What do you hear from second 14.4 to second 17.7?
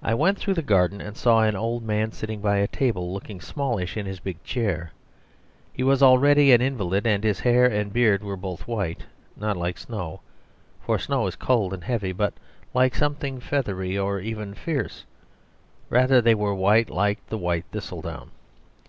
fierce; rather they were white like the white